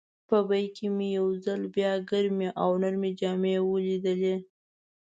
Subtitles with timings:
[0.27, 4.21] په بیک کې مې یو ځل بیا ګرمې او نرۍ جامې ولیدل.